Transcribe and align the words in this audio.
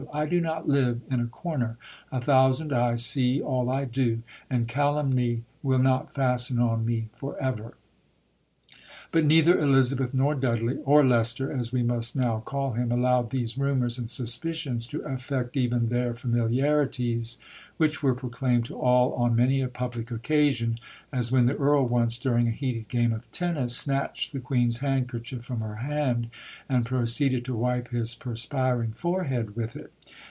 I 0.11 0.25
do 0.25 0.41
not 0.41 0.67
live 0.67 1.01
in 1.09 1.21
a 1.21 1.27
corner; 1.27 1.77
a 2.11 2.19
thousand 2.19 2.73
eyes 2.73 3.05
see 3.05 3.39
all 3.39 3.69
I 3.69 3.85
do, 3.85 4.23
and 4.49 4.67
calumny 4.67 5.43
will 5.63 5.77
not 5.77 6.13
fasten 6.13 6.59
on 6.59 6.85
me 6.85 7.07
for 7.13 7.41
ever." 7.41 7.75
But 9.11 9.25
neither 9.25 9.57
Elizabeth 9.59 10.13
nor 10.13 10.35
Dudley 10.35 10.77
(or 10.85 11.03
Leicester, 11.05 11.51
as 11.51 11.71
we 11.73 11.83
must 11.83 12.15
now 12.15 12.39
call 12.39 12.73
him) 12.73 12.91
allowed 12.93 13.29
these 13.29 13.57
rumours 13.57 13.97
and 13.99 14.09
suspicions 14.09 14.87
to 14.87 15.01
affect 15.01 15.57
even 15.57 15.89
their 15.89 16.13
familiarities, 16.13 17.37
which 17.75 18.01
were 18.01 18.13
proclaimed 18.15 18.63
to 18.63 18.77
all 18.79 19.11
on 19.15 19.35
many 19.35 19.59
a 19.59 19.67
public 19.67 20.11
occasion; 20.11 20.79
as 21.11 21.29
when 21.29 21.45
the 21.45 21.57
Earl 21.57 21.87
once, 21.89 22.17
during 22.17 22.47
a 22.47 22.51
heated 22.51 22.87
game 22.87 23.11
of 23.11 23.29
tennis, 23.33 23.75
snatched 23.75 24.31
the 24.31 24.39
Queen's 24.39 24.77
handkerchief 24.77 25.43
from 25.43 25.59
her 25.59 25.75
hand 25.77 26.29
and 26.69 26.85
proceeded 26.85 27.43
to 27.43 27.55
wipe 27.55 27.89
his 27.89 28.15
perspiring 28.15 28.93
forehead 28.93 29.57
with 29.57 29.75
it. 29.75 29.91